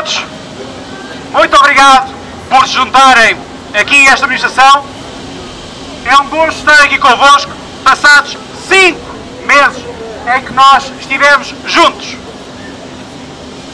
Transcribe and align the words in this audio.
todos. 0.00 0.24
Muito 1.32 1.56
obrigado 1.56 2.12
por 2.48 2.66
se 2.66 2.74
juntarem 2.74 3.36
aqui 3.74 4.08
a 4.08 4.12
esta 4.12 4.24
administração. 4.24 4.84
É 6.06 6.16
um 6.16 6.28
gosto 6.28 6.58
estar 6.58 6.82
aqui 6.84 6.98
convosco, 6.98 7.52
passados 7.84 8.36
cinco 8.66 9.00
meses 9.44 9.84
em 10.34 10.42
que 10.42 10.52
nós 10.52 10.90
estivemos 11.00 11.54
juntos. 11.66 12.16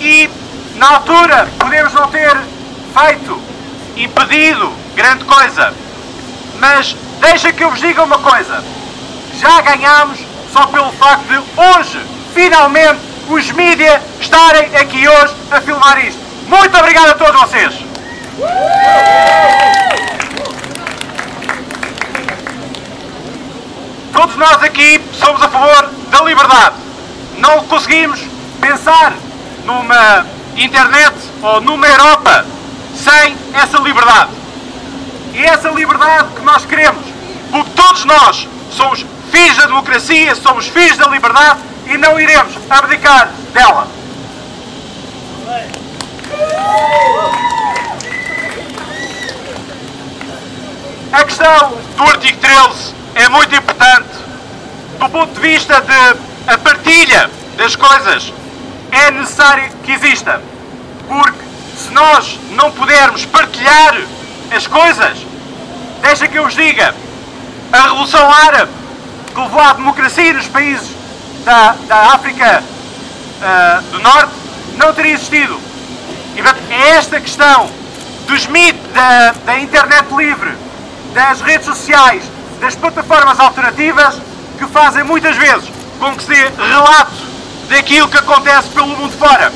E 0.01 0.29
na 0.77 0.95
altura 0.95 1.49
podemos 1.59 1.93
não 1.93 2.09
ter 2.09 2.37
feito, 2.99 3.41
impedido 3.97 4.73
grande 4.95 5.25
coisa, 5.25 5.73
mas 6.59 6.97
deixa 7.21 7.53
que 7.53 7.63
eu 7.63 7.71
vos 7.71 7.81
diga 7.81 8.03
uma 8.03 8.19
coisa. 8.19 8.65
Já 9.39 9.61
ganhámos 9.61 10.19
só 10.53 10.67
pelo 10.67 10.91
facto 10.93 11.25
de 11.25 11.37
hoje, 11.37 12.01
finalmente, 12.35 13.01
os 13.29 13.51
mídias 13.53 14.01
estarem 14.21 14.77
aqui 14.77 15.07
hoje 15.09 15.35
a 15.51 15.61
filmar 15.61 16.05
isto. 16.05 16.21
Muito 16.49 16.77
obrigado 16.77 17.11
a 17.11 17.15
todos 17.15 17.41
vocês. 17.41 17.75
Todos 24.13 24.37
nós 24.37 24.63
aqui 24.63 25.01
somos 25.13 25.43
a 25.43 25.49
favor 25.49 25.91
da 26.11 26.23
liberdade. 26.23 26.77
Não 27.39 27.65
conseguimos 27.65 28.21
pensar 28.61 29.13
numa 29.65 30.25
internet 30.57 31.15
ou 31.43 31.61
numa 31.61 31.87
Europa 31.87 32.47
sem 32.95 33.37
essa 33.55 33.79
liberdade. 33.79 34.31
E 35.35 35.45
essa 35.45 35.69
liberdade 35.69 36.29
que 36.35 36.43
nós 36.43 36.65
queremos, 36.65 37.05
porque 37.51 37.71
todos 37.75 38.05
nós 38.05 38.49
somos 38.71 39.05
filhos 39.31 39.57
da 39.57 39.67
democracia, 39.67 40.35
somos 40.35 40.67
filhos 40.69 40.97
da 40.97 41.09
liberdade 41.09 41.61
e 41.87 41.97
não 41.97 42.19
iremos 42.21 42.55
abdicar 42.69 43.31
dela. 43.53 43.89
A 51.13 51.25
questão 51.25 51.79
do 51.97 52.03
artigo 52.03 52.39
13 52.39 52.95
é 53.15 53.29
muito 53.29 53.55
importante 53.55 54.09
do 54.99 55.09
ponto 55.09 55.33
de 55.35 55.41
vista 55.41 55.81
de 55.81 56.17
a 56.47 56.59
partilha 56.59 57.31
das 57.57 57.75
coisas. 57.75 58.33
É 58.91 59.11
necessário 59.11 59.71
que 59.85 59.93
exista, 59.93 60.41
porque 61.09 61.39
se 61.77 61.93
nós 61.93 62.39
não 62.51 62.71
pudermos 62.73 63.25
partilhar 63.27 63.97
as 64.51 64.67
coisas, 64.67 65.19
deixa 66.03 66.29
que 66.29 66.39
eu 66.39 66.45
vos 66.45 66.55
diga, 66.55 66.95
a 67.73 67.83
Revolução 67.83 68.31
Árabe 68.31 68.71
que 69.35 69.41
levou 69.41 69.61
à 69.61 69.73
democracia 69.73 70.33
nos 70.33 70.47
países 70.47 70.89
da, 71.47 71.77
da 71.87 71.97
África 72.15 72.63
uh, 73.41 73.83
do 73.93 74.01
Norte 74.01 74.33
não 74.77 74.93
teria 74.93 75.13
existido. 75.15 75.59
E 76.35 76.41
é 76.75 76.89
esta 76.91 77.21
questão 77.21 77.71
dos 78.27 78.47
mitos 78.49 78.93
da, 78.93 79.33
da 79.45 79.59
internet 79.61 80.13
livre, 80.15 80.53
das 81.15 81.41
redes 81.41 81.65
sociais, 81.65 82.25
das 82.61 82.75
plataformas 82.75 83.39
alternativas 83.39 84.21
que 84.59 84.67
fazem 84.67 85.05
muitas 85.05 85.37
vezes 85.37 85.71
com 86.01 86.15
que 86.17 86.25
se 86.25 86.35
relato 86.35 87.13
daquilo 87.69 88.09
que 88.09 88.19
acontece 88.19 88.69
pelo 88.71 88.89
mundo 88.89 89.13
fora. 89.17 89.53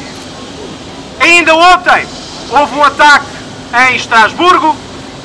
Ainda 1.19 1.55
ontem 1.55 2.07
houve 2.51 2.75
um 2.77 2.85
ataque 2.85 3.27
em 3.89 3.97
Estrasburgo 3.97 4.77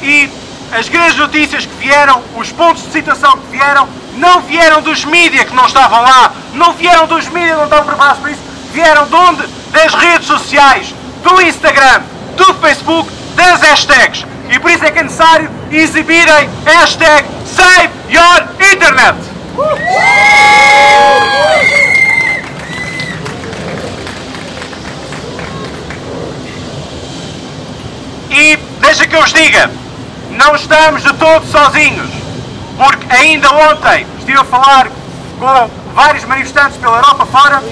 e 0.01 0.29
as 0.73 0.89
grandes 0.89 1.15
notícias 1.15 1.65
que 1.65 1.75
vieram, 1.75 2.21
os 2.35 2.51
pontos 2.51 2.83
de 2.83 2.91
citação 2.91 3.37
que 3.37 3.51
vieram, 3.51 3.87
não 4.17 4.41
vieram 4.41 4.81
dos 4.81 5.05
mídias 5.05 5.45
que 5.45 5.55
não 5.55 5.65
estavam 5.65 6.01
lá, 6.01 6.31
não 6.53 6.73
vieram 6.73 7.07
dos 7.07 7.27
mídias 7.27 7.51
que 7.51 7.57
não 7.57 7.65
estavam 7.65 7.85
preparados 7.85 8.19
para 8.19 8.31
isso, 8.31 8.41
vieram 8.73 9.05
de 9.05 9.15
onde? 9.15 9.47
Das 9.71 9.93
redes 9.93 10.27
sociais, 10.27 10.93
do 11.23 11.41
Instagram, 11.41 12.01
do 12.35 12.53
Facebook, 12.55 13.09
das 13.35 13.61
hashtags. 13.61 14.25
E 14.49 14.59
por 14.59 14.71
isso 14.71 14.85
é 14.85 14.91
que 14.91 14.99
é 14.99 15.03
necessário 15.03 15.49
exibirem 15.71 16.49
hashtag 16.65 17.27
Save 17.45 17.89
Your 18.09 18.47
Internet. 18.73 19.17
E 28.29 28.57
deixa 28.81 29.07
que 29.07 29.15
eu 29.15 29.21
vos 29.21 29.33
diga, 29.33 29.71
não 30.31 30.55
estamos 30.55 31.03
de 31.03 31.13
todos 31.13 31.49
sozinhos, 31.49 32.09
porque 32.77 33.13
ainda 33.13 33.51
ontem 33.51 34.05
estive 34.19 34.39
a 34.39 34.43
falar 34.43 34.87
com 35.39 35.69
vários 35.93 36.25
manifestantes 36.25 36.77
pela 36.77 36.97
Europa 36.97 37.25
fora, 37.25 37.63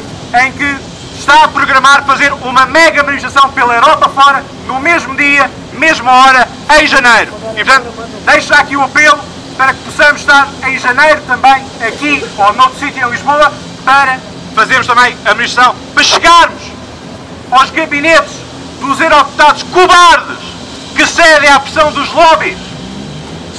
em 0.41 0.51
que 0.51 0.77
está 1.17 1.43
a 1.43 1.47
programar 1.47 2.05
fazer 2.05 2.33
uma 2.33 2.65
mega 2.65 3.03
manifestação 3.03 3.49
pela 3.51 3.75
Europa 3.75 4.09
fora, 4.09 4.43
no 4.67 4.79
mesmo 4.79 5.15
dia, 5.15 5.49
mesma 5.73 6.11
hora, 6.11 6.47
em 6.79 6.87
janeiro. 6.87 7.31
E 7.55 7.63
portanto, 7.63 7.93
deixo 8.25 8.53
aqui 8.53 8.75
o 8.75 8.83
apelo 8.83 9.19
para 9.57 9.73
que 9.73 9.79
possamos 9.83 10.21
estar 10.21 10.47
em 10.67 10.77
janeiro 10.79 11.21
também, 11.27 11.63
aqui 11.87 12.25
ou 12.37 12.53
noutro 12.53 12.79
sítio 12.79 13.07
em 13.07 13.11
Lisboa, 13.11 13.51
para 13.85 14.19
fazermos 14.55 14.87
também 14.87 15.15
a 15.25 15.33
manifestação, 15.33 15.75
para 15.93 16.03
chegarmos 16.03 16.61
aos 17.51 17.69
gabinetes 17.69 18.33
dos 18.79 18.99
eurodeputados 18.99 19.63
cobardes 19.63 20.37
que 20.95 21.05
cedem 21.07 21.49
à 21.49 21.59
pressão 21.59 21.91
dos 21.91 22.11
lobbies. 22.11 22.57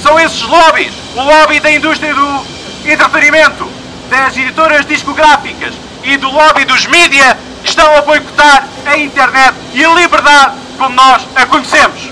São 0.01 0.19
esses 0.19 0.41
lobbies, 0.41 0.93
o 1.15 1.21
lobby 1.21 1.59
da 1.59 1.71
indústria 1.71 2.13
do 2.13 2.45
entretenimento, 2.85 3.69
das 4.09 4.35
editoras 4.37 4.85
discográficas 4.85 5.73
e 6.03 6.17
do 6.17 6.29
lobby 6.29 6.65
dos 6.65 6.85
mídia, 6.85 7.37
que 7.63 7.69
estão 7.69 7.97
a 7.97 8.01
boicotar 8.01 8.67
a 8.85 8.97
internet 8.97 9.55
e 9.73 9.83
a 9.83 9.89
liberdade 9.93 10.55
como 10.77 10.95
nós 10.95 11.25
a 11.35 11.45
conhecemos. 11.45 12.09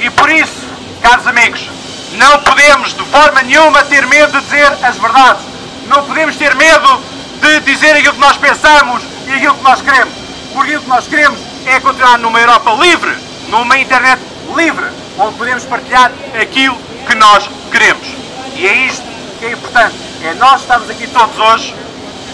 E 0.00 0.10
por 0.10 0.30
isso, 0.30 0.66
caros 1.02 1.26
amigos, 1.26 1.68
não 2.12 2.38
podemos 2.40 2.94
de 2.94 3.04
forma 3.04 3.42
nenhuma 3.42 3.82
ter 3.84 4.06
medo 4.06 4.32
de 4.32 4.44
dizer 4.44 4.72
as 4.82 4.96
verdades. 4.96 5.42
Não 5.88 6.04
podemos 6.04 6.36
ter 6.36 6.54
medo 6.54 7.02
de 7.40 7.60
dizer 7.60 7.92
aquilo 7.92 8.14
que 8.14 8.20
nós 8.20 8.36
pensamos 8.36 9.02
e 9.26 9.32
aquilo 9.32 9.54
que 9.54 9.62
nós 9.62 9.82
queremos. 9.82 10.25
Porque 10.56 10.70
aquilo 10.70 10.84
que 10.84 10.88
nós 10.88 11.06
queremos 11.06 11.38
é 11.66 11.78
continuar 11.80 12.16
numa 12.16 12.40
Europa 12.40 12.70
livre, 12.80 13.14
numa 13.50 13.76
internet 13.76 14.22
livre, 14.56 14.86
onde 15.18 15.36
podemos 15.36 15.64
partilhar 15.64 16.10
aquilo 16.40 16.74
que 17.06 17.14
nós 17.14 17.46
queremos. 17.70 18.06
E 18.54 18.66
é 18.66 18.86
isto 18.86 19.04
que 19.38 19.44
é 19.44 19.52
importante. 19.52 19.94
É 20.24 20.32
nós 20.32 20.62
estamos 20.62 20.88
aqui 20.88 21.08
todos 21.08 21.38
hoje 21.38 21.74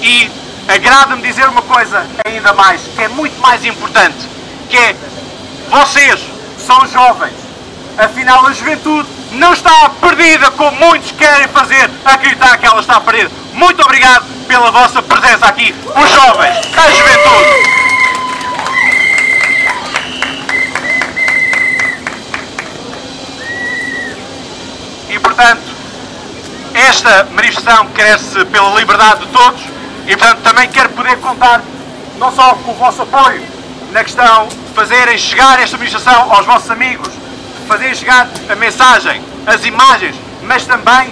e 0.00 0.30
agrada-me 0.68 1.20
dizer 1.20 1.48
uma 1.48 1.62
coisa 1.62 2.06
ainda 2.24 2.52
mais, 2.52 2.82
que 2.82 3.02
é 3.02 3.08
muito 3.08 3.36
mais 3.40 3.64
importante, 3.64 4.18
que 4.70 4.78
é 4.78 4.94
vocês 5.68 6.20
são 6.64 6.86
jovens. 6.86 7.34
Afinal, 7.98 8.46
a 8.46 8.52
juventude 8.52 9.08
não 9.32 9.52
está 9.52 9.90
perdida 10.00 10.48
como 10.52 10.76
muitos 10.78 11.10
querem 11.10 11.48
fazer 11.48 11.90
acreditar 12.04 12.56
que 12.56 12.66
ela 12.66 12.80
está 12.80 13.00
perdida. 13.00 13.32
Muito 13.52 13.82
obrigado 13.82 14.24
pela 14.46 14.70
vossa 14.70 15.02
presença 15.02 15.44
aqui, 15.44 15.74
os 15.96 16.08
jovens, 16.08 16.56
a 16.76 16.88
juventude. 16.88 17.81
Portanto, 25.32 25.62
esta 26.74 27.24
manifestação 27.32 27.86
quer-se 27.88 28.44
pela 28.46 28.74
liberdade 28.78 29.20
de 29.20 29.32
todos 29.32 29.62
e 30.06 30.16
portanto 30.16 30.40
também 30.42 30.68
quero 30.68 30.90
poder 30.90 31.16
contar 31.18 31.62
não 32.18 32.30
só 32.34 32.54
com 32.54 32.72
o 32.72 32.74
vosso 32.74 33.02
apoio 33.02 33.42
na 33.92 34.04
questão 34.04 34.48
de 34.48 34.74
fazerem 34.74 35.16
chegar 35.16 35.58
esta 35.58 35.76
manifestação 35.78 36.32
aos 36.32 36.46
vossos 36.46 36.70
amigos, 36.70 37.08
de 37.08 37.66
fazerem 37.66 37.94
chegar 37.94 38.28
a 38.48 38.54
mensagem, 38.54 39.22
as 39.46 39.64
imagens, 39.64 40.16
mas 40.42 40.66
também 40.66 41.10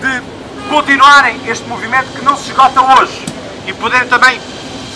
de 0.00 0.22
continuarem 0.68 1.40
este 1.46 1.66
movimento 1.68 2.08
que 2.16 2.24
não 2.24 2.36
se 2.36 2.50
esgota 2.50 2.80
hoje 2.80 3.24
e 3.66 3.72
poderem 3.74 4.08
também 4.08 4.40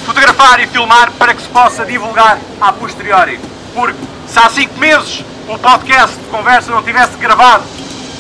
fotografar 0.07 0.61
e 0.61 0.67
filmar 0.67 1.11
para 1.13 1.35
que 1.35 1.43
se 1.43 1.49
possa 1.49 1.85
divulgar 1.85 2.39
a 2.61 2.73
posteriori. 2.73 3.39
Porque 3.75 3.99
se 4.27 4.39
há 4.39 4.49
cinco 4.49 4.79
meses 4.79 5.23
o 5.49 5.59
podcast 5.59 6.17
de 6.17 6.27
conversa 6.27 6.71
não 6.71 6.83
tivesse 6.83 7.17
gravado 7.19 7.65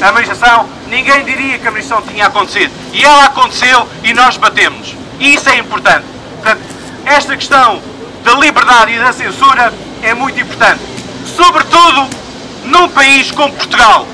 a 0.00 0.12
manifestação, 0.12 0.69
ninguém 0.88 1.25
diria 1.25 1.58
que 1.58 1.67
a 1.67 1.70
manifestação 1.70 2.06
tinha 2.06 2.26
acontecido. 2.26 2.73
E 2.93 3.05
ela 3.05 3.25
aconteceu 3.26 3.88
e 4.02 4.12
nós 4.12 4.37
batemos. 4.37 4.94
E 5.19 5.35
isso 5.35 5.49
é 5.49 5.58
importante. 5.58 6.05
Portanto, 6.43 6.62
esta 7.05 7.37
questão 7.37 7.81
da 8.23 8.32
liberdade 8.35 8.93
e 8.93 8.99
da 8.99 9.12
censura 9.12 9.73
é 10.02 10.14
muito 10.14 10.41
importante. 10.41 10.81
Sobretudo 11.37 12.08
num 12.64 12.88
país 12.88 13.31
como 13.31 13.52
Portugal, 13.52 14.06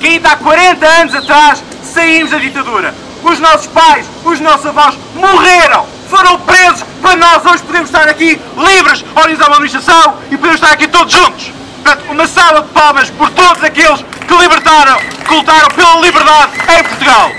que 0.00 0.06
ainda 0.06 0.30
há 0.30 0.36
40 0.36 0.86
anos 0.86 1.14
atrás 1.14 1.62
saímos 1.82 2.30
da 2.30 2.38
ditadura. 2.38 2.94
Os 3.22 3.40
nossos 3.40 3.66
pais, 3.66 4.06
os 4.24 4.38
nossos 4.40 4.66
avós 4.66 4.96
morreram, 5.14 5.86
foram 6.08 6.38
presos 6.40 6.84
para 7.02 7.16
nós 7.16 7.44
hoje 7.44 7.62
podermos 7.64 7.90
estar 7.90 8.08
aqui 8.08 8.40
livres 8.56 9.04
organizar 9.14 9.48
uma 9.48 9.58
manifestação 9.58 10.18
e 10.30 10.36
podemos 10.36 10.60
estar 10.60 10.72
aqui 10.72 10.86
todos 10.86 11.12
juntos. 11.12 11.50
Portanto, 11.82 12.10
uma 12.10 12.26
sala 12.26 12.62
de 12.62 12.68
palmas 12.68 13.10
por 13.10 13.30
todos 13.30 13.62
aqueles 13.64 14.04
que 14.26 14.36
libertaram, 14.36 14.98
que 14.98 15.34
lutaram 15.34 15.68
pela 15.68 16.00
liberdade 16.00 16.52
em 16.78 16.82
Portugal. 16.84 17.30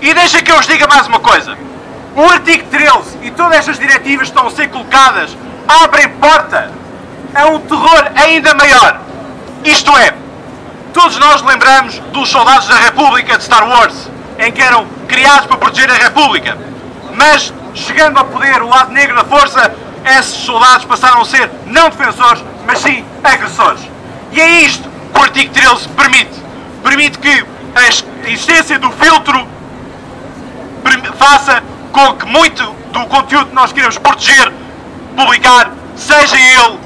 E 0.00 0.14
deixa 0.14 0.42
que 0.42 0.50
eu 0.50 0.56
vos 0.56 0.66
diga 0.66 0.86
mais 0.86 1.06
uma 1.06 1.20
coisa. 1.20 1.56
O 2.14 2.22
artigo 2.22 2.64
13 2.70 3.18
e 3.22 3.30
todas 3.30 3.58
estas 3.58 3.78
diretivas 3.78 4.28
que 4.28 4.34
estão 4.34 4.46
a 4.46 4.50
ser 4.50 4.68
colocadas 4.68 5.36
abrem 5.82 6.08
porta 6.10 6.70
a 7.34 7.46
um 7.46 7.60
terror 7.60 8.10
ainda 8.14 8.54
maior. 8.54 9.00
Isto 9.64 9.96
é, 9.98 10.14
todos 10.94 11.18
nós 11.18 11.42
lembramos 11.42 11.98
dos 12.12 12.28
soldados 12.28 12.68
da 12.68 12.76
República 12.76 13.36
de 13.36 13.44
Star 13.44 13.68
Wars, 13.68 14.08
em 14.38 14.50
que 14.50 14.62
eram 14.62 14.86
criados 15.06 15.46
para 15.46 15.56
proteger 15.58 15.90
a 15.90 15.94
República. 15.94 16.56
Mas, 17.14 17.52
chegando 17.74 18.18
ao 18.18 18.24
poder, 18.24 18.62
o 18.62 18.68
lado 18.68 18.92
negro 18.92 19.16
da 19.16 19.24
força 19.24 19.74
esses 20.08 20.34
soldados 20.34 20.84
passaram 20.84 21.20
a 21.20 21.24
ser 21.24 21.50
não 21.66 21.90
defensores, 21.90 22.42
mas 22.66 22.78
sim 22.78 23.04
agressores. 23.22 23.80
E 24.32 24.40
é 24.40 24.60
isto 24.62 24.88
que 25.12 25.18
o 25.18 25.22
artigo 25.22 25.52
13 25.52 25.88
permite. 25.88 26.42
Permite 26.82 27.18
que 27.18 27.44
a 27.74 28.28
existência 28.28 28.78
do 28.78 28.90
filtro 28.92 29.46
faça 31.16 31.62
com 31.92 32.14
que 32.14 32.26
muito 32.26 32.64
do 32.92 33.06
conteúdo 33.06 33.46
que 33.46 33.54
nós 33.54 33.72
queremos 33.72 33.98
proteger, 33.98 34.52
publicar, 35.16 35.72
seja 35.96 36.36
ele 36.38 36.78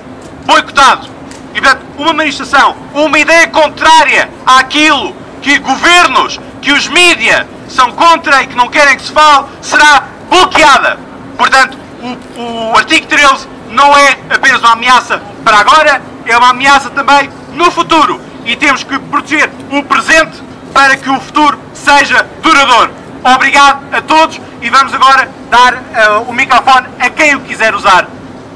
boicotado. 0.46 1.08
E, 1.54 1.60
portanto, 1.60 1.82
uma 1.98 2.12
manifestação, 2.12 2.76
uma 2.94 3.18
ideia 3.18 3.46
contrária 3.48 4.30
àquilo 4.46 5.14
que 5.42 5.58
governos, 5.58 6.40
que 6.60 6.72
os 6.72 6.88
mídias 6.88 7.46
são 7.68 7.92
contra 7.92 8.42
e 8.42 8.46
que 8.46 8.56
não 8.56 8.68
querem 8.68 8.96
que 8.96 9.02
se 9.02 9.12
fale, 9.12 9.46
será 9.60 10.04
bloqueada. 10.28 10.98
Portanto, 11.36 11.78
o, 12.02 12.72
o 12.72 12.76
artigo 12.76 13.06
13 13.06 13.48
não 13.70 13.96
é 13.96 14.16
apenas 14.30 14.60
uma 14.60 14.72
ameaça 14.72 15.22
para 15.44 15.58
agora, 15.58 16.02
é 16.26 16.36
uma 16.36 16.50
ameaça 16.50 16.90
também 16.90 17.30
no 17.54 17.70
futuro. 17.70 18.20
E 18.44 18.56
temos 18.56 18.82
que 18.82 18.98
proteger 18.98 19.48
o 19.70 19.82
presente 19.84 20.42
para 20.74 20.96
que 20.96 21.08
o 21.08 21.20
futuro 21.20 21.58
seja 21.72 22.26
duradouro. 22.42 22.92
Obrigado 23.22 23.94
a 23.94 24.00
todos 24.00 24.40
e 24.60 24.68
vamos 24.68 24.92
agora 24.92 25.28
dar 25.48 25.74
uh, 25.74 26.22
o 26.28 26.32
microfone 26.32 26.88
a 26.98 27.08
quem 27.08 27.36
o 27.36 27.40
quiser 27.40 27.74
usar 27.74 28.08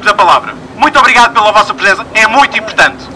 da 0.03 0.13
palavra. 0.13 0.55
Muito 0.77 0.99
obrigado 0.99 1.33
pela 1.33 1.53
vossa 1.53 1.73
presença, 1.73 2.05
é 2.15 2.27
muito 2.27 2.59
importante. 2.59 3.07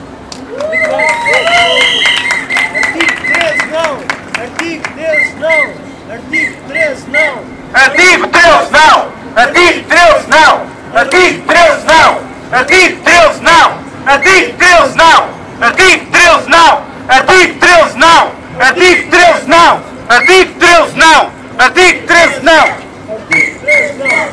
Artigo 2.76 3.20
13 3.32 3.66
não! 3.66 3.98
Artigo 4.42 4.88
13 4.94 5.34
não! 5.34 6.14
Artigo 6.14 6.62
13 6.68 7.10
não! 7.10 7.59
Artigo 7.72 8.26
13 8.26 8.72
não! 8.72 9.12
Artigo 9.36 9.88
13 9.88 10.26
não! 10.28 10.66
Artigo 10.92 11.46
13 11.46 11.86
não! 11.86 12.20
Artigo 12.52 13.02
13 13.04 13.42
não! 13.42 13.78
Artigo 14.06 14.56
13 14.58 14.96
não! 14.96 15.28
Artigo 15.60 16.10
13 16.10 16.48
não! 16.48 16.82
Artigo 17.08 17.60
13 17.60 17.98
não! 17.98 18.32
Artigo 18.58 19.10
13 19.10 19.46
não! 19.46 19.82
Artigo 20.08 20.60
13 20.60 20.96
não! 20.96 21.30
Artigo 21.58 22.06
13 22.06 22.42
não! 22.42 22.60
Artigo 22.60 23.60
13 23.60 24.02
não! 24.02 24.30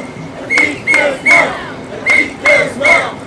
Artigo 1.88 2.38
13 2.42 2.80
não! 2.80 3.18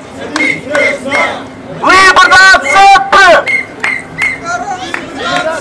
13 0.70 1.04
não! 1.04 1.50
Liberdade 1.88 2.64
sempre! 2.68 3.30
Liberdade 4.20 4.88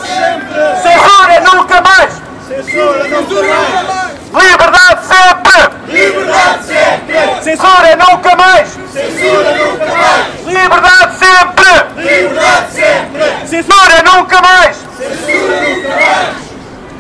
sempre! 0.07 0.60
Censura 0.81 1.40
nunca 1.42 1.81
mais! 1.81 2.12
Censura 2.48 3.04
nunca 3.07 3.44
mais! 3.44 4.09
Liberdade 4.31 5.02
sempre! 5.08 5.70
Liberdade 5.88 6.64
sempre! 6.64 7.42
Censura 7.42 7.96
nunca 7.96 8.36
mais! 8.36 8.70
Censura 8.94 9.52
nunca 9.58 9.86
mais! 9.88 10.46
Liberdade 10.46 11.18
sempre! 11.18 11.74
Liberdade 11.98 12.72
sempre! 12.72 13.48
Censura 13.48 14.04
nunca 14.04 14.42
mais! 14.42 14.76
Censura 14.98 15.62
nunca 15.62 15.90
mais! 15.98 16.50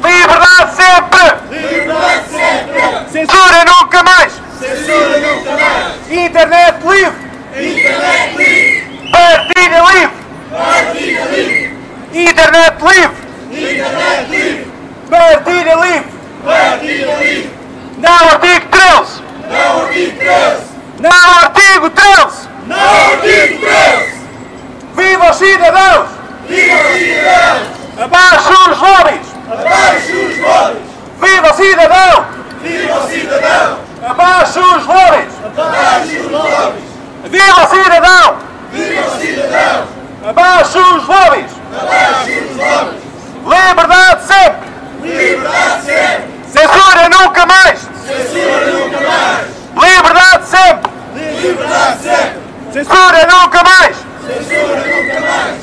Liberdade 0.01 0.71
sempre! 0.75 1.27
Liberdade 1.51 2.23
sempre! 2.29 2.81
Censura 3.11 3.65
nunca 3.65 4.03
mais! 4.03 4.33
Censura 4.59 5.19
nunca 5.19 5.51
mais! 5.51 6.11
Internet 6.11 6.75
livre! 6.83 7.29
Internet 7.55 8.37
livre! 8.37 9.11
Partilha 9.11 9.81
livre! 9.91 10.13
Partilha 10.51 11.25
livre! 11.25 11.77
Internet 12.11 12.75
livre! 12.81 13.13
Internet 13.51 14.29
livre! 14.31 14.65
Partilha 15.09 15.75
livre! 15.75 16.18
Partilha 16.43 17.15
livre! 17.17 17.51
Não 17.97 18.13
artigo 18.13 18.67
13! 18.69 19.23
Não 19.49 19.81
artigo 19.81 20.19
13! 20.19 20.69
Não 20.99 21.11
artigo 21.41 21.89
13! 21.89 22.49
Não 22.65 22.77
artigo 22.77 23.59
13! 23.59 24.19
Viva 24.95 25.29
os 25.29 25.35
cidadãos! 25.35 26.09
Viva 26.47 26.75
os 26.75 26.97
cidadãos! 26.97 27.67
Abaixo 27.99 28.71
os 28.71 28.77
lobbies! 28.77 29.27
Abaixo 29.51 30.13
os 30.13 30.37
lobbies! 30.39 30.89
Viva 31.19 31.51
o 31.51 31.53
cidadão! 31.53 32.25
Viva 32.61 32.95
o 32.95 33.09
cidadão! 33.09 33.79
Abaixo 34.07 34.59
os 34.59 34.85
lobbies! 34.85 35.33
Abaixo 35.45 36.19
os 36.19 36.31
lobbies! 36.31 36.83
Viva 37.25 37.63
o 37.63 37.67
cidadão! 37.67 38.37
Viva 38.71 39.01
o 39.01 39.19
cidadão! 39.19 39.87
Abaixo 40.29 40.79
os 40.79 41.07
lobbies! 41.07 41.51
Abaixo 41.77 42.31
os 42.31 42.57
lobbies! 42.57 43.03
Liberdade 43.45 44.23
sempre! 44.23 44.69
Liberdade 45.01 45.85
sempre! 45.85 46.28
Censura 46.59 47.07
nunca 47.07 47.45
mais! 47.45 47.79
Censura 47.79 48.65
nunca 48.65 48.99
mais! 48.99 49.47
Liberdade 49.75 50.45
sempre! 50.45 50.91
Liberdade 51.15 52.03
sempre! 52.03 52.39
Censura 52.73 53.27
nunca 53.27 53.63
mais! 53.63 53.95
Censura 54.27 54.83
nunca 54.85 55.19
mais! 55.21 55.55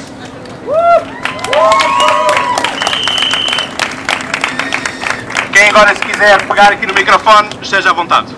Quem 5.53 5.69
agora 5.69 5.95
se 5.95 6.01
quiser 6.01 6.43
pegar 6.47 6.73
aqui 6.73 6.87
no 6.87 6.95
microfone, 6.95 7.51
esteja 7.61 7.91
à 7.91 7.93
vontade. 7.93 8.35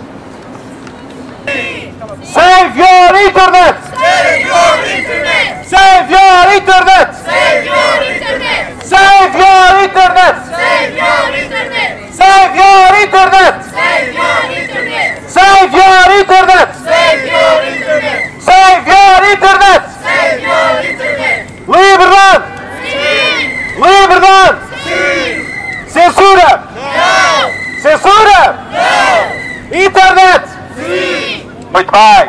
Save 2.25 2.77
your 2.77 3.17
internet! 3.25 3.79
Save 3.95 4.43
your 4.43 4.79
internet! 4.99 5.65
Save 5.65 6.11
your 6.11 6.57
internet! 6.57 7.15
Save 7.15 7.67
your 7.67 8.03
internet! 8.15 8.67
Save 8.83 9.39
your 9.39 9.85
internet! 9.85 10.35
Save 10.51 10.97
your 10.97 11.39
internet! 11.45 11.98
Save 12.19 12.57
your 12.57 12.91
internet! 13.05 13.63
Save 13.63 14.13
your 14.13 14.39
internet! 14.51 15.23
Save 15.31 15.73
your 15.73 16.03
internet! 16.19 16.75
Save 16.75 17.23
your 17.31 17.63
internet! 17.63 18.43
Save 18.43 18.87
your 18.91 19.23
internet! 19.33 19.83
Save 20.03 20.41
your 20.43 20.71
internet! 20.91 21.47
Liberdade! 21.69 22.45
Sim! 22.83 23.47
Liberdade! 23.87 24.59
Sim! 24.83 25.47
Censura! 25.87 26.51
Não! 26.75 27.47
Censura! 27.83 28.41
Não! 28.75 29.79
Internet! 29.79 30.43
Sim! 30.75 31.49
Muito 31.71 31.93
bem! 31.93 32.25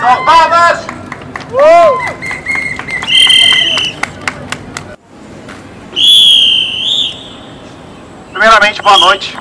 Salvadas! 0.00 0.78
Primeiramente, 8.34 8.82
boa 8.82 8.98
noite. 8.98 9.38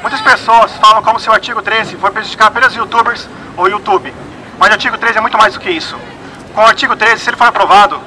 Muitas 0.00 0.22
pessoas 0.22 0.72
falam 0.78 1.02
como 1.02 1.20
se 1.20 1.28
o 1.28 1.32
artigo 1.34 1.60
13 1.60 1.96
for 1.96 2.10
prejudicar 2.10 2.46
apenas 2.46 2.74
youtubers 2.74 3.28
ou 3.58 3.68
YouTube. 3.68 4.10
Mas 4.58 4.70
o 4.70 4.72
artigo 4.72 4.96
13 4.96 5.18
é 5.18 5.20
muito 5.20 5.36
mais 5.36 5.52
do 5.52 5.60
que 5.60 5.68
isso. 5.68 5.94
Com 6.54 6.62
o 6.62 6.66
artigo 6.66 6.96
13, 6.96 7.22
se 7.22 7.28
ele 7.28 7.36
for 7.36 7.46
aprovado, 7.46 8.00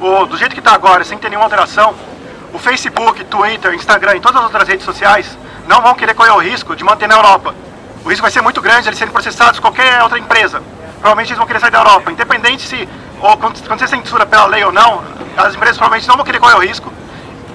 o, 0.00 0.24
do 0.24 0.38
jeito 0.38 0.54
que 0.54 0.60
está 0.60 0.72
agora, 0.72 1.04
sem 1.04 1.18
ter 1.18 1.28
nenhuma 1.28 1.44
alteração, 1.44 1.94
o 2.54 2.58
Facebook, 2.58 3.22
Twitter, 3.24 3.74
Instagram 3.74 4.16
e 4.16 4.20
todas 4.20 4.38
as 4.38 4.44
outras 4.44 4.66
redes 4.66 4.86
sociais 4.86 5.36
não 5.68 5.82
vão 5.82 5.94
querer 5.94 6.14
correr 6.14 6.30
o 6.30 6.38
risco 6.38 6.74
de 6.74 6.82
manter 6.82 7.06
na 7.06 7.16
Europa. 7.16 7.54
O 8.02 8.08
risco 8.08 8.22
vai 8.22 8.30
ser 8.30 8.40
muito 8.40 8.62
grande 8.62 8.84
de 8.84 8.88
eles 8.88 8.98
serem 8.98 9.12
processados 9.12 9.60
qualquer 9.60 10.02
outra 10.02 10.18
empresa. 10.18 10.62
Provavelmente 11.00 11.28
eles 11.28 11.38
vão 11.38 11.46
querer 11.46 11.60
sair 11.60 11.72
da 11.72 11.80
Europa. 11.80 12.10
Independente 12.10 12.66
se, 12.66 12.88
ou 13.20 13.36
quando, 13.36 13.62
quando 13.68 13.78
você 13.78 13.86
censura 13.86 14.24
pela 14.24 14.46
lei 14.46 14.64
ou 14.64 14.72
não, 14.72 15.04
as 15.36 15.54
empresas 15.54 15.76
provavelmente 15.76 16.08
não 16.08 16.16
vão 16.16 16.24
querer 16.24 16.40
correr 16.40 16.54
o 16.54 16.60
risco. 16.60 16.90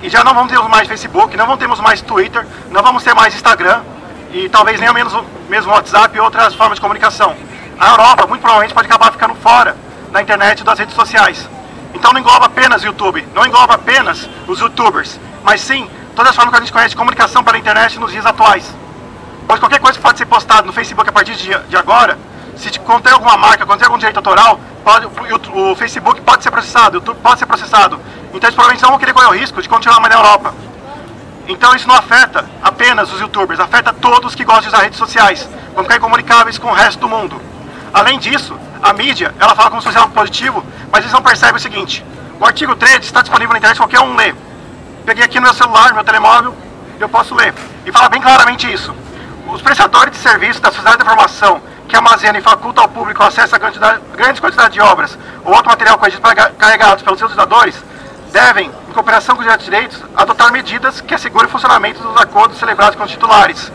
E 0.01 0.09
já 0.09 0.23
não 0.23 0.33
vamos 0.33 0.51
ter 0.51 0.59
mais 0.67 0.87
Facebook, 0.87 1.35
não 1.37 1.45
vamos 1.45 1.59
ter 1.59 1.67
mais 1.81 2.01
Twitter, 2.01 2.45
não 2.71 2.81
vamos 2.81 3.03
ter 3.03 3.13
mais 3.13 3.35
Instagram 3.35 3.81
e 4.31 4.49
talvez 4.49 4.79
nem 4.79 4.87
ao 4.87 4.95
menos 4.95 5.13
mesmo 5.47 5.71
WhatsApp 5.71 6.15
e 6.15 6.19
outras 6.19 6.55
formas 6.55 6.77
de 6.77 6.81
comunicação. 6.81 7.35
A 7.79 7.89
Europa 7.89 8.25
muito 8.27 8.41
provavelmente 8.41 8.73
pode 8.73 8.87
acabar 8.87 9.11
ficando 9.11 9.35
fora 9.35 9.75
da 10.11 10.21
internet 10.21 10.61
e 10.61 10.63
das 10.63 10.79
redes 10.79 10.95
sociais. 10.95 11.47
Então 11.93 12.13
não 12.13 12.19
engloba 12.19 12.45
apenas 12.45 12.81
o 12.83 12.85
YouTube, 12.85 13.27
não 13.33 13.45
engloba 13.45 13.75
apenas 13.75 14.29
os 14.47 14.59
youtubers, 14.59 15.19
mas 15.43 15.61
sim 15.61 15.89
todas 16.15 16.31
as 16.31 16.35
formas 16.35 16.53
que 16.53 16.57
a 16.57 16.63
gente 16.63 16.73
conhece 16.73 16.89
de 16.91 16.95
comunicação 16.95 17.43
pela 17.43 17.57
internet 17.57 17.99
nos 17.99 18.11
dias 18.11 18.25
atuais. 18.25 18.73
Pois 19.47 19.59
qualquer 19.59 19.79
coisa 19.79 19.97
que 19.97 20.03
pode 20.03 20.17
ser 20.17 20.25
postada 20.25 20.63
no 20.63 20.73
Facebook 20.73 21.09
a 21.09 21.11
partir 21.11 21.35
de, 21.35 21.57
de 21.57 21.77
agora, 21.77 22.17
se 22.55 22.77
contém 22.79 23.11
alguma 23.11 23.37
marca, 23.37 23.65
contém 23.65 23.85
algum 23.85 23.97
direito 23.97 24.17
autoral, 24.17 24.59
pode, 24.83 25.05
o, 25.05 25.71
o, 25.71 25.75
Facebook 25.75 26.21
pode 26.21 26.43
ser 26.43 26.51
processado, 26.51 26.97
o 26.97 26.99
YouTube 26.99 27.17
pode 27.21 27.39
ser 27.39 27.45
processado. 27.45 27.99
Então 28.33 28.47
eles 28.47 28.55
provavelmente 28.55 28.81
não 28.81 28.89
vão 28.91 28.99
querer 28.99 29.13
correr 29.13 29.27
o 29.27 29.33
risco 29.33 29.61
de 29.61 29.69
continuar 29.69 29.99
mais 29.99 30.13
na 30.13 30.19
Europa. 30.19 30.53
Então 31.47 31.75
isso 31.75 31.87
não 31.87 31.95
afeta 31.95 32.49
apenas 32.63 33.11
os 33.11 33.19
youtubers, 33.19 33.59
afeta 33.59 33.91
todos 33.91 34.35
que 34.35 34.45
gostam 34.45 34.63
de 34.63 34.67
usar 34.69 34.83
redes 34.83 34.97
sociais, 34.97 35.49
vão 35.73 35.83
ficar 35.83 35.97
incomunicáveis 35.97 36.57
com 36.57 36.69
o 36.69 36.73
resto 36.73 36.99
do 36.99 37.09
mundo. 37.09 37.41
Além 37.93 38.19
disso, 38.19 38.57
a 38.81 38.93
mídia, 38.93 39.33
ela 39.39 39.53
fala 39.53 39.69
como 39.69 39.81
se 39.81 39.87
fosse 39.87 39.97
algo 39.97 40.13
positivo, 40.13 40.63
mas 40.91 41.01
eles 41.01 41.11
não 41.11 41.21
percebem 41.21 41.57
o 41.57 41.59
seguinte, 41.59 42.05
o 42.39 42.45
artigo 42.45 42.75
13 42.75 42.99
está 42.99 43.21
disponível 43.21 43.51
na 43.51 43.59
internet, 43.59 43.77
qualquer 43.77 43.99
um 43.99 44.15
lê. 44.15 44.33
Peguei 45.05 45.23
aqui 45.23 45.39
no 45.39 45.43
meu 45.43 45.53
celular, 45.53 45.89
no 45.89 45.95
meu 45.95 46.03
telemóvel, 46.03 46.55
eu 46.99 47.09
posso 47.09 47.35
ler. 47.35 47.53
E 47.85 47.91
fala 47.91 48.09
bem 48.09 48.21
claramente 48.21 48.71
isso. 48.71 48.95
Os 49.47 49.61
prestadores 49.61 50.13
de 50.13 50.19
serviço 50.19 50.61
da 50.61 50.69
sociedade 50.69 50.97
de 50.97 51.03
informação 51.03 51.61
que 51.87 51.95
armazena 51.95 52.39
e 52.39 52.41
faculta 52.41 52.81
ao 52.81 52.87
público 52.87 53.21
acesso 53.21 53.55
a 53.55 53.59
grandes 53.59 54.39
quantidades 54.39 54.73
de 54.73 54.81
obras 54.81 55.17
ou 55.43 55.53
outro 55.53 55.69
material 55.69 55.97
corrigido 55.97 56.23
carregados 56.57 57.03
pelos 57.03 57.19
seus 57.19 57.33
usadores 57.33 57.75
devem, 58.31 58.71
em 58.89 58.93
cooperação 58.93 59.35
com 59.35 59.43
os 59.43 59.57
direitos, 59.63 60.01
adotar 60.15 60.51
medidas 60.51 61.01
que 61.01 61.13
assegurem 61.13 61.47
o 61.47 61.51
funcionamento 61.51 62.01
dos 62.01 62.19
acordos 62.19 62.57
celebrados 62.57 62.95
com 62.95 63.03
os 63.03 63.11
titulares. 63.11 63.71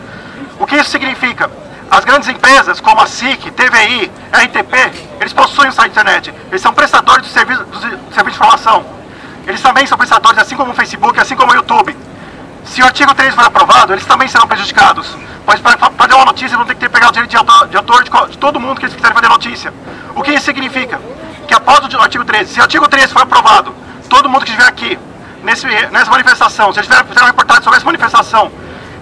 O 0.58 0.66
que 0.66 0.76
isso 0.76 0.90
significa? 0.90 1.50
As 1.90 2.04
grandes 2.04 2.28
empresas, 2.28 2.80
como 2.80 3.00
a 3.00 3.06
SIC, 3.06 3.50
TVI, 3.52 4.10
RTP, 4.32 5.06
eles 5.20 5.32
possuem 5.32 5.68
o 5.68 5.72
site 5.72 5.92
internet. 5.92 6.34
Eles 6.48 6.60
são 6.60 6.74
prestadores 6.74 7.24
de 7.24 7.32
serviço, 7.32 7.64
do 7.64 7.78
serviço 7.78 8.24
de 8.24 8.30
informação. 8.30 8.84
Eles 9.46 9.60
também 9.60 9.86
são 9.86 9.96
prestadores, 9.96 10.38
assim 10.38 10.56
como 10.56 10.72
o 10.72 10.74
Facebook, 10.74 11.20
assim 11.20 11.36
como 11.36 11.52
o 11.52 11.54
YouTube. 11.54 11.96
Se 12.64 12.82
o 12.82 12.84
artigo 12.84 13.14
3 13.14 13.34
for 13.34 13.44
aprovado, 13.44 13.92
eles 13.92 14.04
também 14.04 14.26
serão 14.26 14.48
prejudicados. 14.48 15.16
Pois 15.44 15.60
para 15.60 15.78
fazer 15.78 16.14
uma 16.14 16.24
notícia 16.24 16.56
vão 16.56 16.66
ter 16.66 16.74
que 16.74 16.80
ter 16.80 16.88
pegar 16.88 17.08
o 17.08 17.12
direito 17.12 17.30
de 17.30 17.36
autor, 17.36 17.68
de, 17.68 17.76
autor 17.76 18.02
de, 18.02 18.10
de, 18.32 18.38
todo 18.38 18.58
mundo 18.58 18.80
que 18.80 18.86
eles 18.86 18.96
quiserem 18.96 19.14
fazer 19.14 19.28
notícia. 19.28 19.72
O 20.16 20.22
que 20.22 20.32
isso 20.32 20.44
significa? 20.44 21.00
Que 21.46 21.54
após 21.54 21.78
o 21.78 22.00
artigo 22.00 22.24
13, 22.24 22.54
se 22.54 22.58
o 22.58 22.62
artigo 22.62 22.88
13 22.88 23.12
for 23.12 23.22
aprovado, 23.22 23.72
todo 24.06 24.28
mundo 24.28 24.44
que 24.44 24.50
estiver 24.50 24.68
aqui, 24.68 24.98
nesse, 25.42 25.66
nessa 25.66 26.10
manifestação, 26.10 26.72
se 26.72 26.78
eles 26.78 26.88
fizeram 26.88 27.06
uma 27.06 27.26
reportagem 27.26 27.62
sobre 27.62 27.76
essa 27.76 27.86
manifestação, 27.86 28.50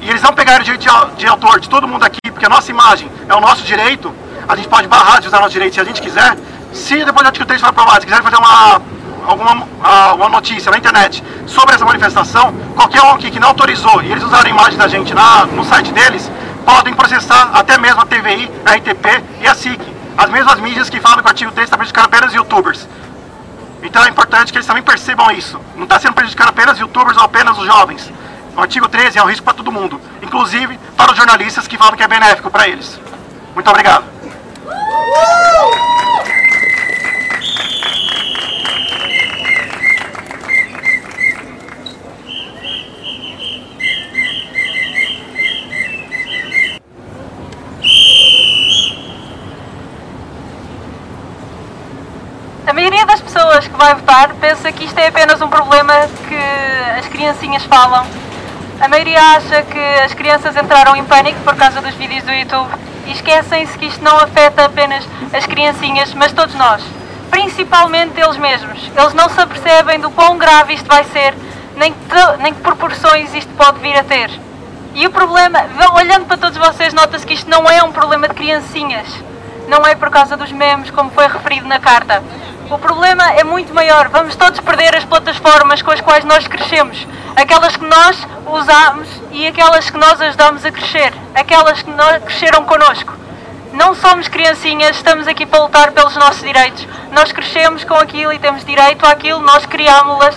e 0.01 0.11
eles 0.11 0.23
não 0.23 0.33
pegaram 0.33 0.61
o 0.61 0.65
direito 0.65 0.83
de, 0.83 1.17
de 1.17 1.27
autor 1.27 1.61
de 1.61 1.69
todo 1.69 1.89
mundo 1.89 2.05
aqui, 2.05 2.21
porque 2.31 2.45
a 2.45 2.49
nossa 2.49 2.71
imagem 2.71 3.11
é 3.29 3.35
o 3.35 3.41
nosso 3.41 3.63
direito, 3.63 4.15
a 4.49 4.55
gente 4.57 4.69
pode 4.69 4.87
barrar 4.87 5.21
de 5.21 5.29
usar 5.29 5.41
nosso 5.41 5.53
direito 5.53 5.75
se 5.75 5.81
a 5.81 5.85
gente 5.85 6.01
quiser. 6.01 6.37
Se 6.73 7.05
depois 7.05 7.23
do 7.23 7.29
artigo 7.29 7.47
3 7.47 7.61
for 7.61 7.69
aprovado, 7.69 8.01
se 8.01 8.07
quiserem 8.07 8.25
fazer 8.25 8.37
uma, 8.37 8.83
alguma 9.27 9.67
uma 10.15 10.29
notícia 10.29 10.71
na 10.71 10.79
internet 10.79 11.23
sobre 11.47 11.75
essa 11.75 11.85
manifestação, 11.85 12.53
qualquer 12.75 13.03
um 13.03 13.13
aqui 13.13 13.31
que 13.31 13.41
não 13.41 13.49
autorizou 13.49 14.03
e 14.03 14.11
eles 14.11 14.23
usaram 14.23 14.47
a 14.47 14.51
imagem 14.51 14.79
da 14.79 14.89
gente 14.89 15.15
na, 15.15 15.47
no 15.47 15.65
site 15.65 15.93
deles, 15.93 16.31
podem 16.67 16.93
processar 16.95 17.51
até 17.55 17.79
mesmo 17.79 18.01
a 18.01 18.07
TVI, 18.07 18.51
a 18.65 18.75
RTP 18.75 19.23
e 19.41 19.47
a 19.47 19.55
SIC. 19.55 19.81
As 20.17 20.31
mesmas 20.31 20.61
mídias 20.61 20.89
que 20.91 21.01
falam 21.01 21.19
que 21.19 21.25
o 21.25 21.29
artigo 21.29 21.51
3 21.53 21.67
está 21.67 21.77
prejudicando 21.77 22.07
apenas 22.07 22.33
youtubers. 22.35 22.87
Então 23.85 24.03
é 24.03 24.09
importante 24.09 24.51
que 24.51 24.59
eles 24.59 24.67
também 24.67 24.83
percebam 24.83 25.31
isso. 25.31 25.61
Não 25.77 25.85
está 25.85 26.01
sendo 26.01 26.15
prejudicado 26.15 26.51
apenas 26.51 26.79
youtubers 26.79 27.19
ou 27.19 27.25
apenas 27.25 27.57
os 27.59 27.67
jovens. 27.67 28.11
O 28.57 28.61
artigo 28.61 28.89
13 28.89 29.19
é 29.19 29.23
um 29.23 29.27
risco 29.27 29.45
para 29.45 29.55
todo 29.55 29.71
mundo, 29.71 30.01
inclusive 30.23 30.79
para 30.97 31.13
os 31.13 31.17
jornalistas 31.17 31.69
que 31.69 31.77
falam 31.77 31.95
que 31.95 32.03
é 32.03 32.09
benéfico 32.09 32.51
para 32.51 32.67
eles. 32.67 32.99
Muito 33.55 33.69
obrigado. 33.69 34.05
A 52.67 52.73
maioria 52.73 53.05
das 53.05 53.21
pessoas 53.21 53.69
que 53.69 53.74
vai 53.85 53.95
votar 53.97 54.33
pensa 54.41 54.73
que 54.73 54.85
isto 54.85 54.99
é 54.99 55.09
apenas 55.09 55.43
um 55.43 55.49
problema 55.49 55.93
que 56.27 56.99
as 56.99 57.07
criancinhas 57.07 57.65
falam. 57.65 58.07
A 58.81 58.89
maioria 58.89 59.21
acha 59.21 59.63
que 59.63 59.79
as 60.03 60.15
crianças 60.15 60.57
entraram 60.57 60.97
em 60.97 61.05
pânico 61.05 61.39
por 61.41 61.55
causa 61.55 61.83
dos 61.83 61.93
vídeos 61.95 62.25
do 62.25 62.33
YouTube 62.33 62.71
e 63.07 63.13
esquecem-se 63.13 63.77
que 63.77 63.85
isto 63.85 64.03
não 64.03 64.17
afeta 64.17 64.65
apenas 64.65 65.07
as 65.35 65.45
criancinhas, 65.45 66.15
mas 66.15 66.33
todos 66.33 66.55
nós. 66.55 66.83
Principalmente 67.31 68.19
eles 68.19 68.39
mesmos. 68.39 68.91
Eles 68.97 69.13
não 69.13 69.29
se 69.29 69.39
apercebem 69.39 70.01
do 70.01 70.11
quão 70.11 70.39
grave 70.39 70.73
isto 70.73 70.89
vai 70.89 71.05
ser, 71.05 71.35
nem 71.77 71.93
que, 71.93 72.43
nem 72.43 72.55
que 72.55 72.63
proporções 72.63 73.35
isto 73.35 73.53
pode 73.55 73.81
vir 73.81 73.99
a 73.99 74.05
ter. 74.05 74.31
E 74.95 75.07
o 75.07 75.11
problema, 75.11 75.59
olhando 75.95 76.25
para 76.25 76.39
todos 76.39 76.57
vocês, 76.57 76.95
nota-se 76.95 77.27
que 77.27 77.35
isto 77.35 77.51
não 77.51 77.69
é 77.69 77.83
um 77.83 77.93
problema 77.93 78.29
de 78.29 78.35
criancinhas. 78.35 79.09
Não 79.69 79.85
é 79.85 79.95
por 79.95 80.09
causa 80.09 80.39
dos 80.39 80.51
memes, 80.53 80.91
como 80.91 81.11
foi 81.11 81.27
referido 81.27 81.69
na 81.69 81.79
carta. 81.79 82.23
O 82.71 82.79
problema 82.79 83.33
é 83.35 83.45
muito 83.45 83.75
maior. 83.75 84.09
Vamos 84.09 84.37
todos 84.37 84.59
perder 84.61 84.97
as 84.97 85.05
plataformas 85.05 85.83
com 85.83 85.91
as 85.91 86.01
quais 86.01 86.25
nós 86.25 86.49
crescemos. 86.49 87.07
Aquelas 87.37 87.77
que 87.77 87.85
nós 87.85 88.27
usamos 88.47 89.09
e 89.33 89.47
aquelas 89.47 89.91
que 89.91 89.99
nós 89.99 90.19
ajudamos 90.21 90.65
a 90.65 90.73
crescer. 90.73 91.13
Aquelas 91.35 91.83
que 91.83 91.91
cresceram 92.25 92.65
connosco. 92.65 93.13
Não 93.73 93.95
somos 93.95 94.29
criancinhas, 94.29 94.97
estamos 94.97 95.27
aqui 95.27 95.45
para 95.45 95.63
lutar 95.63 95.93
pelos 95.93 96.17
nossos 96.17 96.41
direitos. 96.41 96.87
Nós 97.13 97.33
crescemos 97.33 97.85
com 97.85 97.95
aquilo 97.95 98.33
e 98.33 98.39
temos 98.39 98.65
direito 98.65 99.05
àquilo, 99.05 99.41
nós 99.41 99.67
criámos-las. 99.67 100.37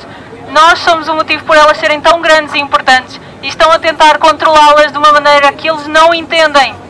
Nós 0.50 0.80
somos 0.80 1.08
o 1.08 1.14
motivo 1.14 1.46
por 1.46 1.56
elas 1.56 1.78
serem 1.78 2.02
tão 2.02 2.20
grandes 2.20 2.54
e 2.56 2.60
importantes 2.60 3.20
e 3.42 3.48
estão 3.48 3.72
a 3.72 3.80
tentar 3.80 4.18
controlá-las 4.18 4.92
de 4.92 4.98
uma 4.98 5.12
maneira 5.12 5.52
que 5.54 5.70
eles 5.70 5.88
não 5.88 6.14
entendem. 6.14 6.87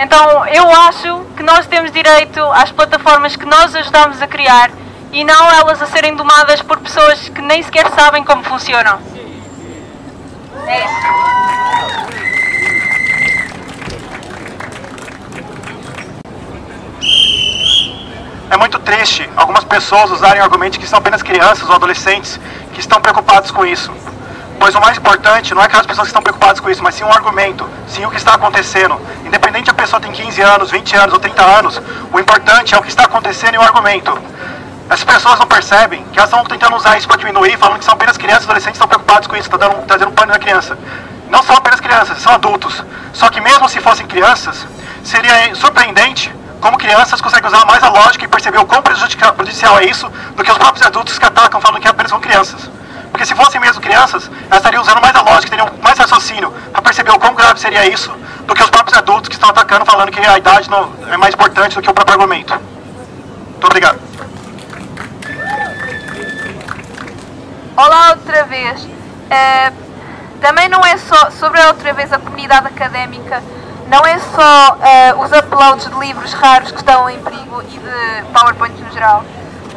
Então 0.00 0.46
eu 0.46 0.70
acho 0.70 1.24
que 1.36 1.42
nós 1.42 1.66
temos 1.66 1.90
direito 1.90 2.40
às 2.52 2.70
plataformas 2.70 3.34
que 3.34 3.44
nós 3.44 3.74
ajudamos 3.74 4.22
a 4.22 4.28
criar 4.28 4.70
e 5.10 5.24
não 5.24 5.50
elas 5.50 5.82
a 5.82 5.86
serem 5.86 6.14
domadas 6.14 6.62
por 6.62 6.78
pessoas 6.78 7.28
que 7.28 7.42
nem 7.42 7.60
sequer 7.64 7.90
sabem 7.90 8.22
como 8.22 8.44
funcionam. 8.44 9.00
É 10.68 10.84
isso. 10.84 11.18
É 18.50 18.56
muito 18.56 18.78
triste 18.78 19.28
algumas 19.36 19.64
pessoas 19.64 20.12
usarem 20.12 20.40
argumentos 20.40 20.78
que 20.78 20.86
são 20.86 21.00
apenas 21.00 21.22
crianças 21.22 21.68
ou 21.68 21.74
adolescentes 21.74 22.38
que 22.72 22.78
estão 22.78 23.00
preocupados 23.00 23.50
com 23.50 23.66
isso. 23.66 23.92
Pois 24.60 24.74
o 24.74 24.80
mais 24.80 24.96
importante 24.96 25.54
não 25.54 25.62
é 25.62 25.66
aquelas 25.66 25.86
pessoas 25.86 26.06
que 26.06 26.10
estão 26.10 26.22
preocupadas 26.22 26.60
com 26.60 26.70
isso, 26.70 26.82
mas 26.82 26.94
sim 26.94 27.04
um 27.04 27.12
argumento, 27.12 27.68
sim 27.88 28.04
o 28.04 28.10
que 28.10 28.16
está 28.16 28.34
acontecendo. 28.34 29.00
Independente 29.58 29.70
a 29.70 29.74
pessoa 29.74 30.00
tem 30.00 30.12
15 30.12 30.40
anos, 30.40 30.70
20 30.70 30.96
anos 30.96 31.12
ou 31.14 31.18
30 31.18 31.42
anos, 31.42 31.82
o 32.12 32.20
importante 32.20 32.76
é 32.76 32.78
o 32.78 32.82
que 32.82 32.88
está 32.88 33.04
acontecendo 33.04 33.54
e 33.54 33.58
o 33.58 33.60
argumento. 33.60 34.16
Essas 34.88 35.02
pessoas 35.02 35.36
não 35.36 35.48
percebem 35.48 36.04
que 36.12 36.18
elas 36.18 36.30
estão 36.30 36.44
tentando 36.44 36.76
usar 36.76 36.96
isso 36.96 37.08
para 37.08 37.16
diminuir, 37.16 37.58
falando 37.58 37.80
que 37.80 37.84
são 37.84 37.94
apenas 37.94 38.16
crianças, 38.16 38.44
adolescentes 38.44 38.76
estão 38.76 38.86
preocupados 38.86 39.26
com 39.26 39.36
isso, 39.36 39.50
dando, 39.50 39.84
trazendo 39.84 40.12
pânico 40.12 40.34
na 40.34 40.38
criança. 40.38 40.78
Não 41.28 41.42
são 41.42 41.56
apenas 41.56 41.80
crianças, 41.80 42.22
são 42.22 42.34
adultos. 42.34 42.84
Só 43.12 43.28
que 43.30 43.40
mesmo 43.40 43.68
se 43.68 43.80
fossem 43.80 44.06
crianças, 44.06 44.64
seria 45.02 45.52
surpreendente 45.56 46.32
como 46.60 46.78
crianças 46.78 47.20
conseguem 47.20 47.48
usar 47.48 47.66
mais 47.66 47.82
a 47.82 47.88
lógica 47.88 48.24
e 48.24 48.28
perceber 48.28 48.58
o 48.58 48.64
quão 48.64 48.80
prejudicial 48.80 49.76
é 49.80 49.86
isso 49.86 50.08
do 50.36 50.44
que 50.44 50.52
os 50.52 50.58
próprios 50.58 50.86
adultos 50.86 51.18
que 51.18 51.24
atacam 51.24 51.60
falando 51.60 51.80
que 51.80 51.88
apenas 51.88 52.10
são 52.10 52.20
crianças. 52.20 52.70
Porque 53.10 53.26
se 53.26 53.34
fossem 53.34 53.60
mesmo 53.60 53.82
crianças, 53.82 54.30
elas 54.44 54.58
estariam 54.58 54.82
usando 54.82 55.02
mais 55.02 55.16
a 55.16 55.22
lógica, 55.22 55.50
teriam 55.50 55.68
mais 55.82 55.98
raciocínio 55.98 56.52
para 56.72 56.80
perceber 56.80 57.10
o 57.10 57.18
quão 57.18 57.34
grave 57.34 57.58
seria 57.58 57.84
isso 57.92 58.16
do 58.48 58.54
que 58.54 58.62
os 58.62 58.70
próprios 58.70 58.96
adultos 58.96 59.28
que 59.28 59.34
estão 59.34 59.50
atacando 59.50 59.84
falando 59.84 60.10
que 60.10 60.18
a 60.18 60.38
idade 60.38 60.70
não 60.70 60.90
é 61.06 61.16
mais 61.18 61.34
importante 61.34 61.76
do 61.76 61.82
que 61.82 61.90
o 61.90 61.92
próprio 61.92 62.14
argumento. 62.14 62.54
Muito 62.54 63.64
obrigado. 63.64 64.00
Olá 67.76 68.10
outra 68.10 68.44
vez. 68.44 68.84
Uh, 68.84 69.72
também 70.40 70.68
não 70.70 70.80
é 70.80 70.96
só 70.96 71.30
sobre 71.30 71.60
outra 71.66 71.92
vez 71.92 72.10
a 72.10 72.18
comunidade 72.18 72.68
académica, 72.68 73.42
não 73.86 74.00
é 74.06 74.18
só 74.18 74.76
uh, 74.76 75.22
os 75.22 75.30
uploads 75.30 75.86
de 75.86 75.98
livros 75.98 76.32
raros 76.32 76.72
que 76.72 76.78
estão 76.78 77.10
em 77.10 77.20
perigo 77.22 77.62
e 77.62 77.78
de 77.78 78.32
PowerPoint 78.32 78.80
no 78.82 78.90
geral 78.92 79.24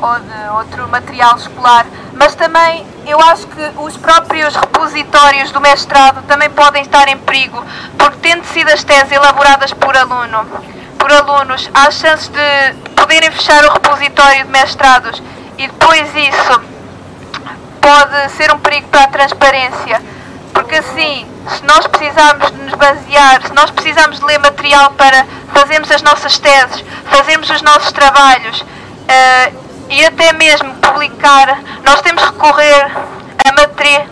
ou 0.01 0.19
de 0.19 0.49
outro 0.55 0.87
material 0.87 1.35
escolar, 1.35 1.85
mas 2.21 2.35
também 2.35 2.85
eu 3.07 3.19
acho 3.19 3.47
que 3.47 3.71
os 3.77 3.97
próprios 3.97 4.55
repositórios 4.55 5.51
do 5.51 5.59
mestrado 5.59 6.21
também 6.27 6.51
podem 6.51 6.83
estar 6.83 7.07
em 7.07 7.17
perigo, 7.17 7.65
porque 7.97 8.17
tendo 8.21 8.45
sido 8.45 8.69
as 8.69 8.83
teses 8.83 9.11
elaboradas 9.11 9.73
por 9.73 9.97
aluno, 9.97 10.45
por 10.99 11.11
alunos, 11.11 11.67
há 11.73 11.89
chances 11.89 12.27
de 12.27 12.91
poderem 12.91 13.31
fechar 13.31 13.65
o 13.65 13.73
repositório 13.73 14.45
de 14.45 14.51
mestrados. 14.51 15.19
E 15.57 15.65
depois 15.65 16.15
isso 16.15 16.61
pode 17.81 18.29
ser 18.33 18.53
um 18.53 18.59
perigo 18.59 18.87
para 18.89 19.05
a 19.05 19.07
transparência, 19.07 19.99
porque 20.53 20.75
assim, 20.75 21.25
se 21.47 21.65
nós 21.65 21.87
precisarmos 21.87 22.51
de 22.51 22.57
nos 22.57 22.75
basear, 22.75 23.47
se 23.47 23.53
nós 23.55 23.71
precisarmos 23.71 24.19
de 24.19 24.25
ler 24.25 24.37
material 24.37 24.91
para 24.91 25.25
fazermos 25.51 25.89
as 25.89 26.03
nossas 26.03 26.37
teses, 26.37 26.85
fazermos 27.05 27.49
os 27.49 27.63
nossos 27.63 27.91
trabalhos, 27.91 28.61
uh, 28.61 29.70
e 29.91 30.05
até 30.05 30.31
mesmo 30.31 30.73
publicar, 30.75 31.59
nós 31.85 32.01
temos 32.01 32.23
que 32.23 32.31
recorrer 32.31 32.91
a 33.45 33.51
matéria, 33.51 34.07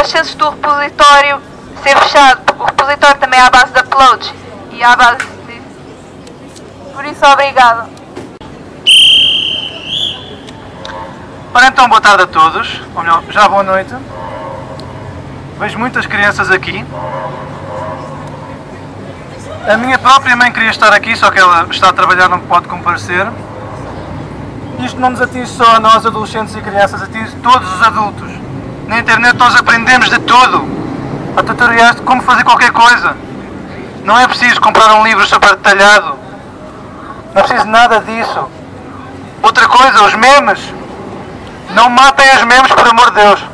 as 0.00 0.08
chances 0.08 0.34
do 0.36 0.50
repositório 0.50 1.42
ser 1.82 1.98
fechado, 1.98 2.40
porque 2.42 2.62
o 2.62 2.66
repositório 2.66 3.20
também 3.20 3.40
é 3.40 3.42
à 3.42 3.50
base 3.50 3.72
de 3.72 3.80
uploads 3.80 4.32
e 4.70 4.82
à 4.82 4.94
base 4.94 5.18
disso. 5.46 6.62
Por 6.94 7.04
isso, 7.04 7.26
obrigado. 7.26 7.88
Ora 11.52 11.66
então, 11.66 11.88
boa 11.88 12.00
tarde 12.00 12.22
a 12.22 12.26
todos, 12.28 12.80
ou 12.94 13.02
melhor, 13.02 13.22
já 13.30 13.48
boa 13.48 13.64
noite. 13.64 13.92
Vejo 15.58 15.76
muitas 15.76 16.06
crianças 16.06 16.52
aqui. 16.52 16.86
A 19.68 19.76
minha 19.76 19.98
própria 19.98 20.36
mãe 20.36 20.52
queria 20.52 20.70
estar 20.70 20.92
aqui, 20.92 21.16
só 21.16 21.32
que 21.32 21.38
ela 21.38 21.66
está 21.68 21.88
a 21.88 21.92
trabalhar, 21.92 22.28
não 22.28 22.38
pode 22.40 22.68
comparecer. 22.68 23.26
Isto 24.80 25.00
não 25.00 25.10
nos 25.10 25.20
atinge 25.20 25.50
só 25.50 25.76
a 25.76 25.80
nós, 25.80 26.06
adolescentes 26.06 26.54
e 26.54 26.60
crianças, 26.60 27.02
atinge 27.02 27.32
todos 27.42 27.72
os 27.72 27.82
adultos. 27.82 28.30
Na 28.86 28.98
internet 29.00 29.36
nós 29.36 29.54
aprendemos 29.56 30.08
de 30.08 30.18
tudo. 30.20 30.66
há 31.36 31.42
tutoriais 31.42 31.96
de 31.96 32.02
como 32.02 32.22
fazer 32.22 32.44
qualquer 32.44 32.70
coisa. 32.70 33.16
Não 34.04 34.18
é 34.18 34.26
preciso 34.26 34.60
comprar 34.60 34.94
um 34.94 35.04
livro 35.04 35.26
super 35.26 35.50
detalhado. 35.56 36.14
Não 37.34 37.42
é 37.42 37.44
preciso 37.44 37.66
nada 37.66 38.00
disso. 38.00 38.48
Outra 39.42 39.68
coisa, 39.68 40.04
os 40.04 40.14
memes. 40.14 40.60
Não 41.70 41.90
matem 41.90 42.26
os 42.36 42.44
memes, 42.44 42.72
por 42.72 42.88
amor 42.88 43.10
de 43.10 43.20
Deus. 43.20 43.44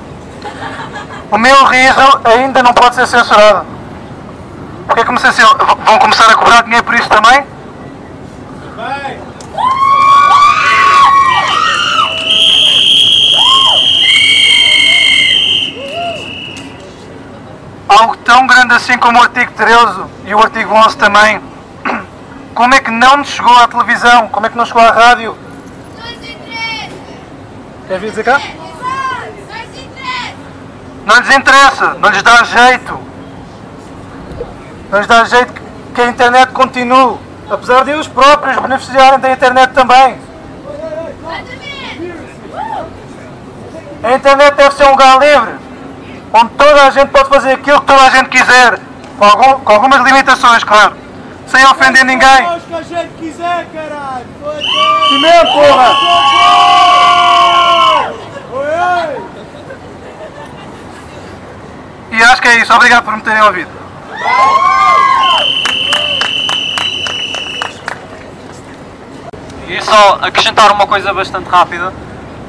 O 1.30 1.38
meu 1.38 1.64
riso 1.64 2.20
ainda 2.24 2.62
não 2.62 2.72
pode 2.72 2.94
ser 2.94 3.06
censurado. 3.06 3.66
Porque 4.86 5.04
como 5.04 5.18
se 5.18 5.26
vão 5.84 5.98
começar 5.98 6.30
a 6.30 6.34
cobrar 6.34 6.62
dinheiro 6.62 6.84
por 6.84 6.94
isso 6.94 7.08
também? 7.08 7.53
Algo 18.00 18.16
tão 18.18 18.46
grande 18.46 18.74
assim 18.74 18.98
como 18.98 19.18
o 19.18 19.22
artigo 19.22 19.52
13 19.52 20.04
e 20.24 20.34
o 20.34 20.38
artigo 20.40 20.74
11 20.74 20.96
também. 20.96 21.40
Como 22.54 22.74
é 22.74 22.80
que 22.80 22.90
não 22.90 23.18
nos 23.18 23.28
chegou 23.28 23.56
à 23.56 23.68
televisão? 23.68 24.28
Como 24.28 24.46
é 24.46 24.48
que 24.48 24.56
não 24.56 24.66
chegou 24.66 24.82
à 24.82 24.90
rádio? 24.90 25.36
Queres 27.86 28.02
vir 28.02 28.10
dizer 28.10 28.24
cá? 28.24 28.40
Não 31.04 31.16
lhes 31.16 31.36
interessa, 31.36 31.94
não 31.94 32.08
lhes 32.08 32.22
dá 32.22 32.42
jeito. 32.44 33.00
Não 34.90 34.98
lhes 34.98 35.06
dá 35.06 35.24
jeito 35.24 35.52
que 35.94 36.00
a 36.00 36.06
internet 36.06 36.52
continue. 36.52 37.18
Apesar 37.50 37.84
de 37.84 37.90
eles 37.90 38.08
próprios 38.08 38.56
beneficiarem 38.58 39.18
da 39.20 39.30
internet 39.32 39.72
também. 39.72 40.18
A 44.02 44.12
internet 44.14 44.54
deve 44.54 44.74
ser 44.74 44.84
um 44.84 44.90
lugar 44.90 45.18
livre, 45.18 45.54
onde 46.34 46.50
toda 46.54 46.86
a 46.86 46.90
gente 46.90 47.08
pode 47.10 47.28
fazer 47.28 47.52
aquilo 47.52 47.80
que 47.80 47.86
toda 47.86 48.02
a 48.02 48.10
gente 48.10 48.28
quiser, 48.28 48.78
com, 49.18 49.24
algum- 49.24 49.60
com 49.64 49.72
algumas 49.72 50.00
limitações, 50.02 50.64
claro, 50.64 50.94
sem 51.46 51.64
ofender 51.66 52.04
ninguém. 52.04 52.44
Faz 52.44 52.62
o 52.62 52.66
que 52.66 52.74
a 52.74 52.82
gente 52.82 53.12
quiser, 53.18 53.66
caralho! 53.72 54.26
Mesmo, 55.20 55.52
porra! 55.52 55.94
E 62.10 62.22
acho 62.22 62.42
que 62.42 62.48
é 62.48 62.58
isso. 62.60 62.72
Obrigado 62.72 63.04
por 63.04 63.16
me 63.16 63.22
terem 63.22 63.42
ouvido. 63.42 63.70
E 69.68 69.80
só 69.82 70.18
acrescentar 70.20 70.70
uma 70.72 70.86
coisa 70.86 71.12
bastante 71.12 71.48
rápida. 71.48 71.92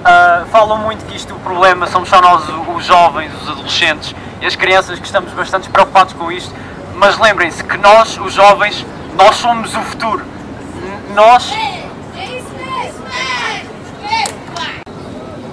Ah, 0.08 0.44
falam 0.52 0.78
muito 0.78 1.04
que 1.06 1.16
isto 1.16 1.34
o 1.34 1.40
problema 1.40 1.88
somos 1.88 2.08
só 2.10 2.22
nós 2.22 2.44
os 2.76 2.86
jovens, 2.86 3.32
os 3.42 3.50
adolescentes 3.50 4.14
e 4.40 4.46
as 4.46 4.56
crianças 4.56 5.00
que 5.00 5.06
estamos 5.06 5.32
bastante 5.34 5.68
preocupados 5.70 6.14
com 6.14 6.32
isto. 6.32 6.54
Mas 6.94 7.18
lembrem-se 7.18 7.64
que 7.64 7.76
nós, 7.78 8.18
os 8.20 8.34
jovens, 8.34 8.86
nós 9.18 9.36
somos 9.38 9.76
o 9.76 9.82
futuro. 9.82 10.24
N- 10.24 11.16
Nós 11.16 11.52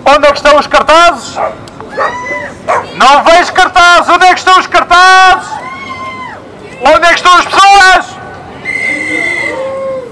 Onde 0.04 0.26
é 0.26 0.30
que 0.30 0.37
estão 0.37 0.59
os 0.59 0.66
cartazes? 0.66 1.37
Não 2.97 3.25
vejo 3.25 3.52
cartazes! 3.52 4.09
Onde 4.09 4.25
é 4.26 4.32
que 4.35 4.38
estão 4.38 4.59
os 4.59 4.66
cartazes? 4.66 5.49
Onde 6.80 7.06
é 7.06 7.09
que 7.09 7.14
estão 7.14 7.35
as 7.38 7.44
pessoas? 7.47 8.16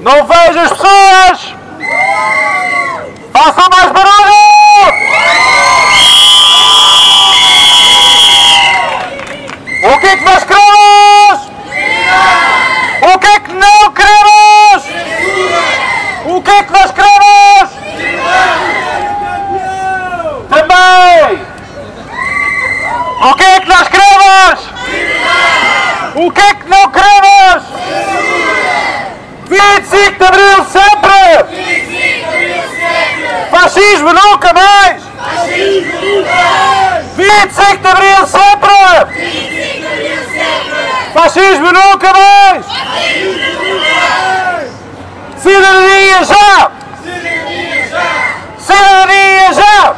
Não 0.00 0.24
vejo 0.26 0.58
as 0.60 0.70
pessoas! 0.70 1.54
Façam 3.42 3.68
mais 3.74 3.90
barulho! 3.90 4.34
O 9.82 9.98
que 9.98 10.06
é 10.06 10.16
que 10.18 10.24
nós 10.24 10.44
queremos? 10.44 11.50
O 13.00 13.18
que 13.18 13.26
é 13.26 13.40
que 13.40 13.52
não 13.54 13.92
queremos? 13.92 14.84
O 16.26 16.42
que 16.42 16.50
é 16.50 16.62
que 16.64 16.72
nós 16.72 16.92
queremos? 16.92 17.70
Também! 20.50 21.42
O 23.22 23.34
que 23.36 23.42
é 23.42 23.60
que 23.60 23.68
nós 23.70 23.88
queremos? 23.88 24.60
O 26.14 26.30
que 26.30 26.40
é 26.42 26.54
que 26.56 26.68
não 26.68 26.90
queremos? 26.90 27.64
25 29.48 30.18
de 30.18 30.24
Abril 30.26 30.64
sempre! 30.66 31.90
Fascismo 33.50 34.12
nunca 34.12 34.52
mais! 34.52 35.02
25 37.16 37.76
de 37.78 37.88
Abril 37.88 38.26
sempre! 38.26 38.70
Fascismo 41.12 41.72
nunca 41.72 42.12
mais! 42.12 42.64
Cidadania 45.36 46.24
já! 46.24 46.70
Cidadania 48.58 49.52
já! 49.52 49.94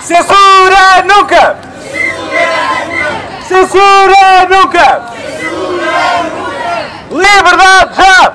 Censura 0.00 1.02
nunca! 1.16 1.56
Censura 3.42 4.46
nunca! 4.50 5.02
Liberdade 7.10 7.96
já! 7.96 8.32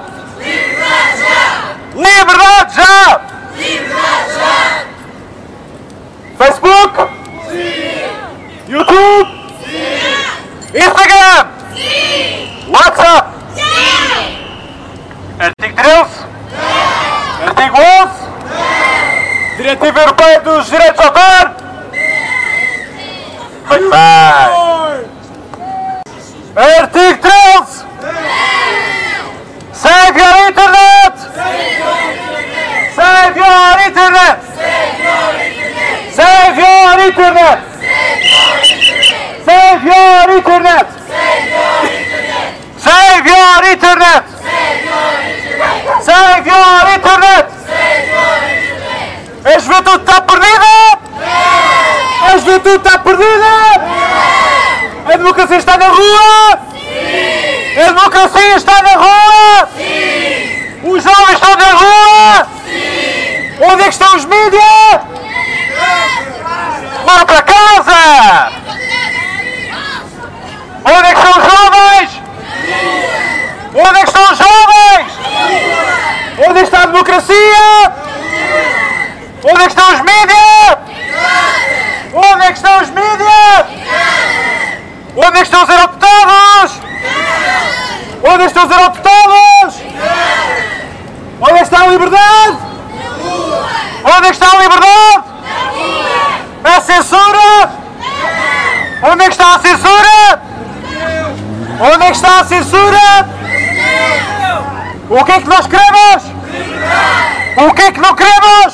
Liberdade 1.96 2.76
já! 2.76 3.22
Facebook? 6.38 7.10
YouTube? 8.68 9.30
Instagram? 10.74 11.48
WhatsApp? 12.68 13.28
Artigo 15.40 15.76
13? 15.76 16.10
Artigo 17.48 17.78
11? 17.78 19.58
Diretiva 19.58 20.00
Europeia 20.00 20.40
dos 20.40 20.66
Direitos 20.68 21.06
de 21.06 21.12
Bye 23.72 23.80
bye! 23.90 25.08
Ertik 26.56 27.22
Triumph! 27.24 27.71
Juventude 52.52 52.76
está 52.76 53.00
perdida! 53.00 53.48
A 55.06 55.18
democracia 55.18 55.58
está 55.58 55.78
na 55.78 55.88
rua! 55.88 56.60
A 57.78 57.86
democracia 57.88 58.56
está 58.58 58.82
na 58.82 58.94
rua! 58.94 59.70
Os 60.84 61.04
jovens 61.04 61.34
estão 61.34 61.56
na 61.56 61.72
rua! 61.74 62.48
Onde 63.62 63.82
é 63.82 63.86
que 63.86 63.90
estão 63.90 64.16
os 64.16 64.26
mídias? 64.26 65.00
Vão 67.06 67.26
para 67.26 67.42
casa! 67.42 68.52
Onde 70.84 71.08
é 71.08 71.14
que 71.14 71.20
estão 71.20 71.32
os 71.32 71.52
jovens? 71.52 72.22
Onde 73.74 74.00
é 74.00 74.04
que 74.04 74.10
estão 74.10 74.32
os 74.32 74.38
jovens? 74.38 75.12
Onde 76.50 76.60
está 76.62 76.82
a 76.82 76.86
democracia? 76.88 77.92
Onde 79.44 79.62
é 79.62 79.66
que 79.66 79.70
estão 79.70 79.94
os 79.94 80.00
mídias? 80.02 80.92
Onde 82.14 82.44
é 82.44 82.48
que 82.48 82.58
estão 82.58 82.82
os 82.82 82.90
mídias? 82.90 83.66
Onde 85.16 85.28
é 85.28 85.32
que 85.32 85.44
estão 85.44 85.64
os 85.64 85.70
aeroportados? 85.70 86.74
Onde 88.42 88.48
estão 88.48 88.66
os 88.66 88.72
aeroportados? 88.72 89.76
Onde 91.42 91.60
está 91.62 91.82
a 91.84 91.88
liberdade? 91.88 92.58
Onde 94.18 94.28
está 94.30 94.48
a 94.48 94.56
liberdade? 94.64 95.24
A 96.64 96.82
censura? 96.82 97.72
Onde 99.04 99.24
está 99.26 99.56
a 99.56 99.60
censura? 99.60 100.42
Onde 101.94 102.06
está 102.10 102.40
a 102.40 102.44
censura? 102.44 103.30
O 105.08 105.24
que 105.24 105.32
é 105.34 105.42
que 105.42 105.48
nós 105.48 105.68
queremos? 105.68 106.24
O 107.58 107.74
que 107.76 107.82
é 107.84 107.92
que 107.92 108.00
não 108.00 108.16
queremos? 108.16 108.74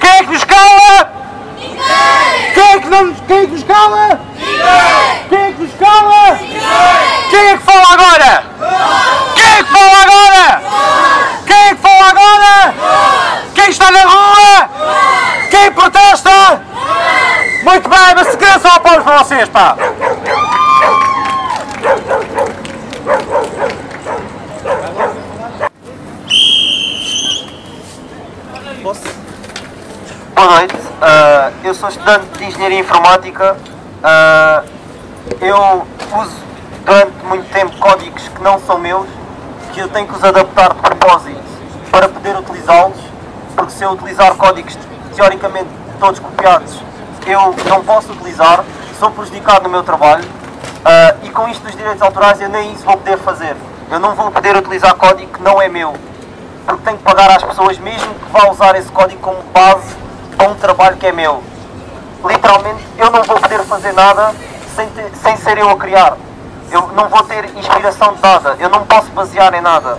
Quem 0.00 0.10
é 0.10 0.24
que 0.24 0.32
nos 0.32 0.44
cala? 0.44 1.12
Quem 1.56 2.64
é 2.64 2.80
quem 3.28 3.38
é 3.38 3.46
que 3.46 3.52
nos 3.52 3.62
cala? 3.62 4.20
Quem 5.28 5.38
é 5.38 5.52
que 5.52 5.62
nos 5.62 5.74
cala? 5.74 6.51
Quem 7.32 7.48
é 7.48 7.56
que 7.56 7.62
fala 7.64 7.94
agora? 7.94 8.44
Quem 9.34 9.44
é 9.44 9.62
que 9.64 9.72
fala 9.72 10.02
agora? 10.02 10.62
Quem 11.46 11.56
é 11.56 11.74
que 11.74 11.80
fala 11.80 12.08
agora? 12.10 12.74
Quem 13.54 13.70
está 13.70 13.90
na 13.90 14.02
rua? 14.02 14.68
Quem 15.50 15.72
protesta? 15.72 16.60
Muito 17.62 17.88
bem, 17.88 18.14
mas 18.14 18.28
segurança 18.28 18.68
ao 18.68 18.80
povo 18.80 19.02
para 19.02 19.22
vocês, 19.24 19.48
pá! 19.48 19.76
Boa 30.34 30.50
noite, 30.50 30.76
Ah, 31.00 31.50
eu 31.64 31.74
sou 31.74 31.88
estudante 31.88 32.26
de 32.36 32.44
Engenharia 32.44 32.80
Informática. 32.80 33.56
Ah, 34.04 34.64
eu 35.40 35.86
uso 36.20 36.51
durante 36.84 37.24
muito 37.24 37.50
tempo 37.52 37.76
códigos 37.78 38.28
que 38.28 38.42
não 38.42 38.58
são 38.60 38.78
meus, 38.78 39.06
que 39.72 39.80
eu 39.80 39.88
tenho 39.88 40.06
que 40.06 40.14
os 40.14 40.24
adaptar 40.24 40.74
de 40.74 40.80
propósito 40.80 41.40
para 41.90 42.08
poder 42.08 42.36
utilizá-los, 42.36 42.96
porque 43.56 43.72
se 43.72 43.84
eu 43.84 43.90
utilizar 43.92 44.34
códigos 44.34 44.76
teoricamente 45.14 45.68
todos 45.98 46.18
copiados, 46.20 46.78
eu 47.26 47.54
não 47.68 47.84
posso 47.84 48.12
utilizar, 48.12 48.64
sou 48.98 49.10
prejudicado 49.10 49.64
no 49.64 49.68
meu 49.68 49.82
trabalho 49.82 50.24
ah, 50.84 51.14
e 51.22 51.30
com 51.30 51.48
isto 51.48 51.62
dos 51.62 51.76
direitos 51.76 52.02
autorais 52.02 52.40
eu 52.40 52.48
nem 52.48 52.72
isso 52.72 52.84
vou 52.84 52.96
poder 52.96 53.18
fazer. 53.18 53.56
Eu 53.90 54.00
não 54.00 54.14
vou 54.14 54.30
poder 54.30 54.56
utilizar 54.56 54.94
código 54.94 55.32
que 55.32 55.42
não 55.42 55.60
é 55.60 55.68
meu 55.68 55.94
porque 56.66 56.82
tenho 56.84 56.96
que 56.96 57.02
pagar 57.04 57.30
às 57.30 57.42
pessoas 57.42 57.78
mesmo 57.78 58.14
que 58.14 58.30
vá 58.32 58.48
usar 58.50 58.74
esse 58.76 58.90
código 58.90 59.20
como 59.20 59.42
base 59.52 59.96
para 60.36 60.48
um 60.48 60.54
trabalho 60.54 60.96
que 60.96 61.06
é 61.06 61.12
meu. 61.12 61.42
Literalmente, 62.24 62.86
eu 62.98 63.10
não 63.10 63.22
vou 63.24 63.36
poder 63.38 63.60
fazer 63.64 63.92
nada 63.92 64.32
sem, 64.76 64.88
ter- 64.90 65.10
sem 65.22 65.36
ser 65.36 65.58
eu 65.58 65.68
a 65.70 65.76
criar. 65.76 66.16
Eu 66.72 66.88
não 66.96 67.06
vou 67.06 67.22
ter 67.24 67.44
inspiração 67.54 68.14
de 68.14 68.22
nada, 68.22 68.56
eu 68.58 68.70
não 68.70 68.86
posso 68.86 69.10
basear 69.10 69.52
em 69.52 69.60
nada. 69.60 69.98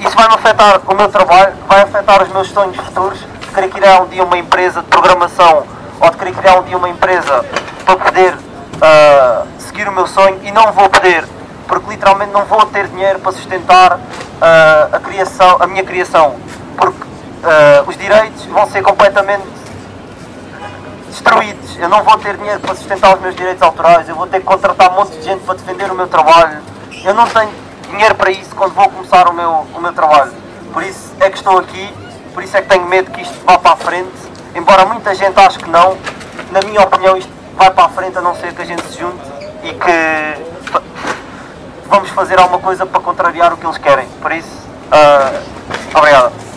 Isso 0.00 0.16
vai-me 0.16 0.34
afetar 0.34 0.80
o 0.84 0.94
meu 0.94 1.08
trabalho, 1.08 1.54
vai 1.68 1.82
afetar 1.82 2.20
os 2.20 2.28
meus 2.30 2.50
sonhos 2.50 2.76
futuros, 2.76 3.20
de 3.20 3.46
querer 3.54 3.68
criar 3.68 4.02
um 4.02 4.08
dia 4.08 4.24
uma 4.24 4.36
empresa 4.36 4.82
de 4.82 4.88
programação 4.88 5.64
ou 6.00 6.10
de 6.10 6.16
querer 6.16 6.34
criar 6.34 6.58
um 6.58 6.64
dia 6.64 6.76
uma 6.76 6.88
empresa 6.88 7.44
para 7.84 7.96
poder 7.96 8.34
ah, 8.82 9.44
seguir 9.58 9.88
o 9.88 9.92
meu 9.92 10.08
sonho 10.08 10.40
e 10.42 10.50
não 10.50 10.72
vou 10.72 10.88
poder, 10.88 11.24
porque 11.68 11.90
literalmente 11.90 12.32
não 12.32 12.44
vou 12.46 12.66
ter 12.66 12.88
dinheiro 12.88 13.20
para 13.20 13.30
sustentar 13.30 14.00
ah, 14.40 14.88
a, 14.92 14.98
criação, 14.98 15.56
a 15.60 15.68
minha 15.68 15.84
criação, 15.84 16.34
porque 16.76 17.04
ah, 17.44 17.84
os 17.86 17.96
direitos 17.96 18.44
vão 18.46 18.68
ser 18.68 18.82
completamente 18.82 19.46
destruídos. 21.08 21.57
Eu 21.76 21.88
não 21.88 22.02
vou 22.02 22.16
ter 22.18 22.36
dinheiro 22.36 22.60
para 22.60 22.74
sustentar 22.74 23.14
os 23.14 23.20
meus 23.20 23.34
direitos 23.34 23.62
autorais, 23.62 24.08
eu 24.08 24.14
vou 24.14 24.26
ter 24.26 24.40
que 24.40 24.46
contratar 24.46 24.90
um 24.90 24.96
monte 24.96 25.16
de 25.16 25.22
gente 25.22 25.44
para 25.44 25.54
defender 25.54 25.90
o 25.90 25.94
meu 25.94 26.08
trabalho. 26.08 26.60
Eu 27.04 27.14
não 27.14 27.26
tenho 27.26 27.50
dinheiro 27.90 28.14
para 28.14 28.30
isso 28.30 28.54
quando 28.54 28.74
vou 28.74 28.88
começar 28.88 29.28
o 29.28 29.32
meu, 29.32 29.66
o 29.74 29.80
meu 29.80 29.92
trabalho. 29.92 30.32
Por 30.72 30.82
isso 30.82 31.14
é 31.20 31.30
que 31.30 31.36
estou 31.36 31.58
aqui, 31.58 31.92
por 32.34 32.42
isso 32.42 32.56
é 32.56 32.62
que 32.62 32.68
tenho 32.68 32.86
medo 32.86 33.10
que 33.10 33.22
isto 33.22 33.34
vá 33.44 33.58
para 33.58 33.72
a 33.72 33.76
frente, 33.76 34.12
embora 34.54 34.84
muita 34.86 35.14
gente 35.14 35.38
ache 35.38 35.58
que 35.58 35.68
não, 35.68 35.96
na 36.50 36.60
minha 36.64 36.80
opinião 36.82 37.16
isto 37.16 37.32
vai 37.56 37.70
para 37.70 37.84
a 37.84 37.88
frente 37.88 38.16
a 38.16 38.20
não 38.20 38.34
ser 38.34 38.52
que 38.54 38.62
a 38.62 38.64
gente 38.64 38.82
se 38.82 38.98
junte 38.98 39.24
e 39.62 39.72
que 39.72 40.48
vamos 41.86 42.10
fazer 42.10 42.38
alguma 42.38 42.60
coisa 42.60 42.86
para 42.86 43.00
contrariar 43.00 43.52
o 43.52 43.56
que 43.56 43.66
eles 43.66 43.78
querem. 43.78 44.06
Por 44.20 44.32
isso, 44.32 44.68
ah, 44.90 45.40
obrigado. 45.94 46.47